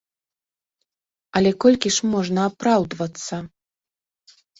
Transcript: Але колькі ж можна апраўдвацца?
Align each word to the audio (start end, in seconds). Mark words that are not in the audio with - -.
Але 1.39 1.51
колькі 1.65 1.91
ж 1.97 2.09
можна 2.13 2.39
апраўдвацца? 2.53 3.35